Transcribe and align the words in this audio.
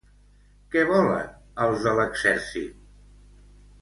Què 0.75 0.85
volen 0.91 1.29
els 1.65 1.85
de 1.89 1.95
l'exèrcit? 1.99 2.81